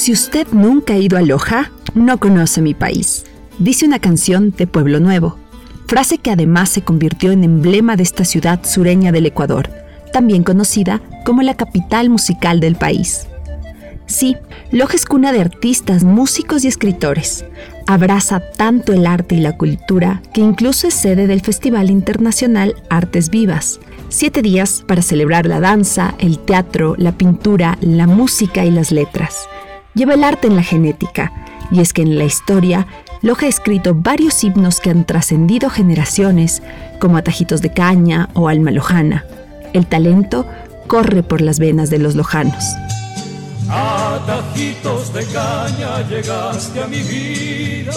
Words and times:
Si 0.00 0.12
usted 0.12 0.48
nunca 0.52 0.94
ha 0.94 0.96
ido 0.96 1.18
a 1.18 1.20
Loja, 1.20 1.72
no 1.92 2.16
conoce 2.16 2.62
mi 2.62 2.72
país, 2.72 3.26
dice 3.58 3.84
una 3.84 3.98
canción 3.98 4.50
de 4.50 4.66
Pueblo 4.66 4.98
Nuevo, 4.98 5.36
frase 5.88 6.16
que 6.16 6.30
además 6.30 6.70
se 6.70 6.80
convirtió 6.80 7.32
en 7.32 7.44
emblema 7.44 7.96
de 7.96 8.04
esta 8.04 8.24
ciudad 8.24 8.64
sureña 8.64 9.12
del 9.12 9.26
Ecuador, 9.26 9.68
también 10.10 10.42
conocida 10.42 11.02
como 11.26 11.42
la 11.42 11.54
capital 11.54 12.08
musical 12.08 12.60
del 12.60 12.76
país. 12.76 13.26
Sí, 14.06 14.38
Loja 14.72 14.96
es 14.96 15.04
cuna 15.04 15.32
de 15.32 15.42
artistas, 15.42 16.02
músicos 16.02 16.64
y 16.64 16.68
escritores. 16.68 17.44
Abraza 17.86 18.40
tanto 18.40 18.94
el 18.94 19.06
arte 19.06 19.34
y 19.34 19.40
la 19.40 19.58
cultura 19.58 20.22
que 20.32 20.40
incluso 20.40 20.88
es 20.88 20.94
sede 20.94 21.26
del 21.26 21.42
Festival 21.42 21.90
Internacional 21.90 22.74
Artes 22.88 23.28
Vivas. 23.28 23.80
Siete 24.08 24.40
días 24.40 24.82
para 24.88 25.02
celebrar 25.02 25.44
la 25.44 25.60
danza, 25.60 26.14
el 26.18 26.38
teatro, 26.38 26.94
la 26.96 27.12
pintura, 27.12 27.76
la 27.82 28.06
música 28.06 28.64
y 28.64 28.70
las 28.70 28.92
letras. 28.92 29.46
Lleva 30.00 30.14
el 30.14 30.24
arte 30.24 30.46
en 30.46 30.56
la 30.56 30.62
genética, 30.62 31.30
y 31.70 31.80
es 31.80 31.92
que 31.92 32.00
en 32.00 32.16
la 32.16 32.24
historia, 32.24 32.86
Loja 33.20 33.44
ha 33.44 33.48
escrito 33.50 33.94
varios 33.94 34.42
himnos 34.42 34.80
que 34.80 34.88
han 34.88 35.04
trascendido 35.04 35.68
generaciones, 35.68 36.62
como 36.98 37.18
Atajitos 37.18 37.60
de 37.60 37.70
Caña 37.74 38.30
o 38.32 38.48
Alma 38.48 38.70
Lojana. 38.70 39.26
El 39.74 39.84
talento 39.84 40.46
corre 40.86 41.22
por 41.22 41.42
las 41.42 41.58
venas 41.58 41.90
de 41.90 41.98
los 41.98 42.14
lojanos. 42.14 42.64
Atajitos 43.68 45.12
de 45.12 45.22
caña 45.26 46.08
llegaste 46.08 46.82
a 46.82 46.86
mi 46.86 47.02
vida. 47.02 47.92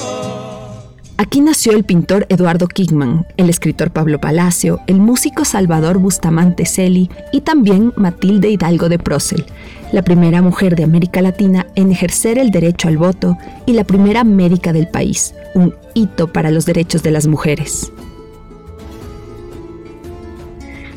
Aquí 1.15 1.41
nació 1.41 1.73
el 1.73 1.83
pintor 1.83 2.25
Eduardo 2.29 2.67
Kigman, 2.67 3.27
el 3.37 3.49
escritor 3.49 3.91
Pablo 3.91 4.19
Palacio, 4.19 4.79
el 4.87 4.95
músico 4.95 5.45
Salvador 5.45 5.99
Bustamante 5.99 6.65
Celi 6.65 7.09
y 7.31 7.41
también 7.41 7.93
Matilde 7.95 8.49
Hidalgo 8.49 8.89
de 8.89 8.97
Procel, 8.97 9.45
la 9.91 10.01
primera 10.01 10.41
mujer 10.41 10.75
de 10.75 10.83
América 10.83 11.21
Latina 11.21 11.67
en 11.75 11.91
ejercer 11.91 12.39
el 12.39 12.49
derecho 12.49 12.87
al 12.87 12.97
voto 12.97 13.37
y 13.67 13.73
la 13.73 13.83
primera 13.83 14.23
médica 14.23 14.73
del 14.73 14.87
país, 14.87 15.35
un 15.53 15.75
hito 15.93 16.33
para 16.33 16.49
los 16.49 16.65
derechos 16.65 17.03
de 17.03 17.11
las 17.11 17.27
mujeres. 17.27 17.91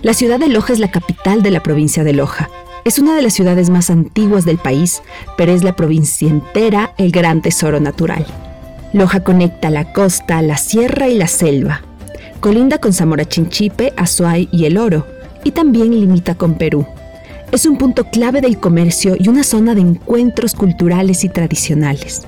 La 0.01 0.15
ciudad 0.15 0.41
de 0.41 0.49
Loja 0.49 0.73
es 0.73 0.79
la 0.79 0.91
capital 0.91 1.43
de 1.43 1.51
la 1.51 1.63
provincia 1.63 2.05
de 2.05 2.15
Loja. 2.15 2.49
Es 2.87 2.99
una 2.99 3.15
de 3.15 3.23
las 3.23 3.35
ciudades 3.35 3.69
más 3.69 3.91
antiguas 3.91 4.47
del 4.47 4.57
país, 4.57 5.03
pero 5.37 5.53
es 5.53 5.63
la 5.63 5.77
provincia 5.77 6.29
entera 6.29 6.95
el 6.97 7.11
gran 7.11 7.43
tesoro 7.43 7.81
natural. 7.81 8.25
Loja 8.97 9.21
conecta 9.21 9.69
la 9.69 9.93
costa, 9.93 10.41
la 10.41 10.57
sierra 10.57 11.07
y 11.07 11.19
la 11.19 11.27
selva. 11.27 11.83
Colinda 12.41 12.79
con 12.79 12.95
Zamora 12.95 13.27
Chinchipe, 13.27 13.93
Azuay 13.95 14.49
y 14.51 14.65
El 14.65 14.79
Oro, 14.79 15.07
y 15.45 15.51
también 15.51 15.91
limita 15.91 16.35
con 16.35 16.55
Perú. 16.55 16.87
Es 17.53 17.67
un 17.67 17.77
punto 17.77 18.05
clave 18.05 18.41
del 18.41 18.59
comercio 18.59 19.15
y 19.19 19.29
una 19.29 19.45
zona 19.45 19.75
de 19.75 19.83
encuentros 19.83 20.55
culturales 20.55 21.25
y 21.25 21.29
tradicionales. 21.29 22.23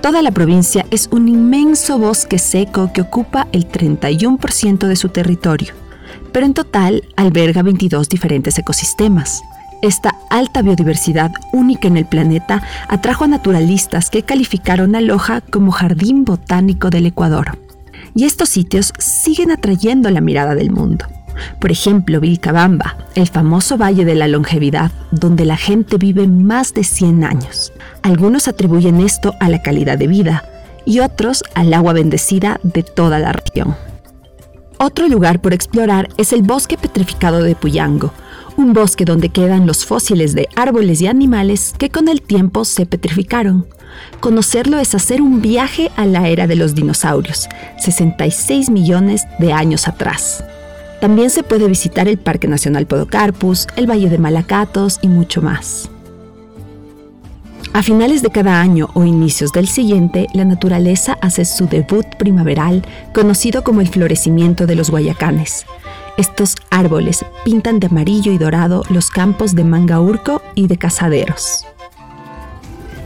Toda 0.00 0.22
la 0.22 0.30
provincia 0.30 0.86
es 0.90 1.10
un 1.12 1.28
inmenso 1.28 1.98
bosque 1.98 2.38
seco 2.38 2.90
que 2.90 3.02
ocupa 3.02 3.48
el 3.52 3.68
31% 3.68 4.86
de 4.86 4.96
su 4.96 5.10
territorio, 5.10 5.74
pero 6.32 6.46
en 6.46 6.54
total 6.54 7.04
alberga 7.16 7.62
22 7.62 8.08
diferentes 8.08 8.58
ecosistemas. 8.58 9.42
Esta 9.84 10.14
alta 10.30 10.62
biodiversidad 10.62 11.30
única 11.52 11.88
en 11.88 11.98
el 11.98 12.06
planeta 12.06 12.62
atrajo 12.88 13.24
a 13.24 13.28
naturalistas 13.28 14.08
que 14.08 14.22
calificaron 14.22 14.96
a 14.96 15.02
Loja 15.02 15.42
como 15.42 15.72
Jardín 15.72 16.24
Botánico 16.24 16.88
del 16.88 17.04
Ecuador. 17.04 17.58
Y 18.14 18.24
estos 18.24 18.48
sitios 18.48 18.94
siguen 18.96 19.50
atrayendo 19.50 20.08
la 20.08 20.22
mirada 20.22 20.54
del 20.54 20.70
mundo. 20.70 21.04
Por 21.60 21.70
ejemplo, 21.70 22.18
Vilcabamba, 22.18 22.96
el 23.14 23.28
famoso 23.28 23.76
Valle 23.76 24.06
de 24.06 24.14
la 24.14 24.26
Longevidad, 24.26 24.90
donde 25.10 25.44
la 25.44 25.58
gente 25.58 25.98
vive 25.98 26.26
más 26.28 26.72
de 26.72 26.82
100 26.82 27.22
años. 27.22 27.70
Algunos 28.00 28.48
atribuyen 28.48 29.02
esto 29.02 29.34
a 29.38 29.50
la 29.50 29.60
calidad 29.60 29.98
de 29.98 30.06
vida 30.06 30.44
y 30.86 31.00
otros 31.00 31.44
al 31.54 31.74
agua 31.74 31.92
bendecida 31.92 32.58
de 32.62 32.84
toda 32.84 33.18
la 33.18 33.32
región. 33.34 33.76
Otro 34.78 35.08
lugar 35.08 35.42
por 35.42 35.52
explorar 35.52 36.08
es 36.16 36.32
el 36.32 36.40
bosque 36.40 36.78
petrificado 36.78 37.42
de 37.42 37.54
Puyango, 37.54 38.14
un 38.56 38.72
bosque 38.72 39.04
donde 39.04 39.28
quedan 39.28 39.66
los 39.66 39.84
fósiles 39.84 40.34
de 40.34 40.48
árboles 40.56 41.00
y 41.00 41.06
animales 41.06 41.74
que 41.78 41.90
con 41.90 42.08
el 42.08 42.22
tiempo 42.22 42.64
se 42.64 42.86
petrificaron. 42.86 43.66
Conocerlo 44.20 44.78
es 44.78 44.94
hacer 44.94 45.22
un 45.22 45.40
viaje 45.40 45.90
a 45.96 46.06
la 46.06 46.28
era 46.28 46.46
de 46.46 46.56
los 46.56 46.74
dinosaurios, 46.74 47.48
66 47.78 48.70
millones 48.70 49.24
de 49.38 49.52
años 49.52 49.86
atrás. 49.88 50.44
También 51.00 51.30
se 51.30 51.42
puede 51.42 51.68
visitar 51.68 52.08
el 52.08 52.18
Parque 52.18 52.48
Nacional 52.48 52.86
Podocarpus, 52.86 53.66
el 53.76 53.88
Valle 53.88 54.08
de 54.08 54.18
Malacatos 54.18 54.98
y 55.02 55.08
mucho 55.08 55.42
más. 55.42 55.90
A 57.74 57.82
finales 57.82 58.22
de 58.22 58.30
cada 58.30 58.60
año 58.60 58.88
o 58.94 59.04
inicios 59.04 59.52
del 59.52 59.66
siguiente, 59.66 60.28
la 60.32 60.44
naturaleza 60.44 61.18
hace 61.20 61.44
su 61.44 61.66
debut 61.66 62.06
primaveral, 62.18 62.82
conocido 63.12 63.64
como 63.64 63.80
el 63.80 63.88
florecimiento 63.88 64.66
de 64.66 64.76
los 64.76 64.90
guayacanes. 64.90 65.66
Estos 66.16 66.54
árboles 66.70 67.24
pintan 67.44 67.80
de 67.80 67.88
amarillo 67.88 68.32
y 68.32 68.38
dorado 68.38 68.84
los 68.88 69.10
campos 69.10 69.56
de 69.56 69.64
Mangaurco 69.64 70.42
y 70.54 70.68
de 70.68 70.76
Casaderos. 70.76 71.64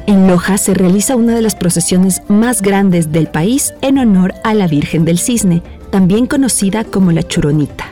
En 0.06 0.26
Loja 0.26 0.58
se 0.58 0.74
realiza 0.74 1.16
una 1.16 1.34
de 1.34 1.42
las 1.42 1.54
procesiones 1.54 2.22
más 2.28 2.60
grandes 2.60 3.10
del 3.10 3.28
país 3.28 3.74
en 3.80 3.98
honor 3.98 4.34
a 4.44 4.52
la 4.54 4.66
Virgen 4.66 5.04
del 5.04 5.18
Cisne, 5.18 5.62
también 5.90 6.26
conocida 6.26 6.84
como 6.84 7.12
la 7.12 7.22
Churonita. 7.22 7.86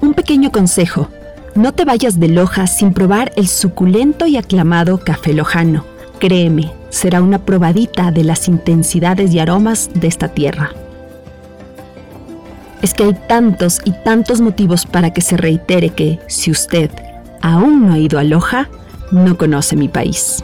Un 0.00 0.14
pequeño 0.14 0.50
consejo, 0.50 1.08
no 1.54 1.72
te 1.72 1.84
vayas 1.84 2.18
de 2.18 2.28
Loja 2.28 2.66
sin 2.66 2.94
probar 2.94 3.32
el 3.36 3.48
suculento 3.48 4.26
y 4.26 4.36
aclamado 4.36 4.98
café 4.98 5.34
lojano. 5.34 5.84
Créeme, 6.18 6.72
será 6.88 7.20
una 7.20 7.44
probadita 7.44 8.10
de 8.10 8.24
las 8.24 8.48
intensidades 8.48 9.34
y 9.34 9.38
aromas 9.38 9.90
de 9.94 10.06
esta 10.06 10.28
tierra. 10.28 10.70
Es 12.82 12.94
que 12.94 13.04
hay 13.04 13.14
tantos 13.28 13.80
y 13.84 13.92
tantos 13.92 14.40
motivos 14.40 14.86
para 14.86 15.12
que 15.12 15.20
se 15.20 15.36
reitere 15.36 15.90
que, 15.90 16.18
si 16.26 16.50
usted 16.50 16.90
aún 17.40 17.86
no 17.86 17.94
ha 17.94 17.98
ido 17.98 18.18
a 18.18 18.24
Loja, 18.24 18.68
no 19.12 19.38
conoce 19.38 19.76
mi 19.76 19.88
país. 19.88 20.42